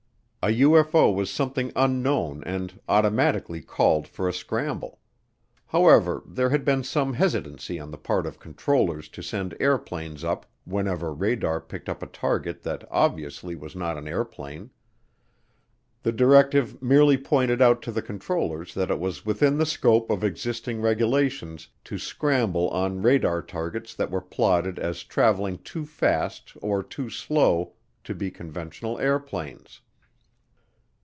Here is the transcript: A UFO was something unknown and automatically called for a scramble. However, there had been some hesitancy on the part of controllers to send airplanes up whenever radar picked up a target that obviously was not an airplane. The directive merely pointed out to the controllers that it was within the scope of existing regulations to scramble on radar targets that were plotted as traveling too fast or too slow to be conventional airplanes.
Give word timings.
A 0.43 0.57
UFO 0.61 1.13
was 1.13 1.29
something 1.29 1.71
unknown 1.75 2.41
and 2.47 2.79
automatically 2.89 3.61
called 3.61 4.07
for 4.07 4.27
a 4.27 4.33
scramble. 4.33 4.99
However, 5.67 6.23
there 6.25 6.49
had 6.49 6.65
been 6.65 6.83
some 6.83 7.13
hesitancy 7.13 7.77
on 7.79 7.91
the 7.91 7.97
part 7.99 8.25
of 8.25 8.39
controllers 8.39 9.07
to 9.09 9.21
send 9.21 9.55
airplanes 9.59 10.23
up 10.23 10.47
whenever 10.65 11.13
radar 11.13 11.61
picked 11.61 11.87
up 11.87 12.01
a 12.01 12.07
target 12.07 12.63
that 12.63 12.83
obviously 12.89 13.53
was 13.53 13.75
not 13.75 13.99
an 13.99 14.07
airplane. 14.07 14.71
The 16.01 16.11
directive 16.11 16.81
merely 16.81 17.17
pointed 17.19 17.61
out 17.61 17.83
to 17.83 17.91
the 17.91 18.01
controllers 18.01 18.73
that 18.73 18.89
it 18.89 18.99
was 18.99 19.23
within 19.23 19.59
the 19.59 19.65
scope 19.67 20.09
of 20.09 20.23
existing 20.23 20.81
regulations 20.81 21.67
to 21.83 21.99
scramble 21.99 22.67
on 22.69 23.03
radar 23.03 23.43
targets 23.43 23.93
that 23.93 24.09
were 24.09 24.21
plotted 24.21 24.79
as 24.79 25.03
traveling 25.03 25.59
too 25.59 25.85
fast 25.85 26.53
or 26.63 26.81
too 26.81 27.11
slow 27.11 27.73
to 28.05 28.15
be 28.15 28.31
conventional 28.31 28.97
airplanes. 28.97 29.81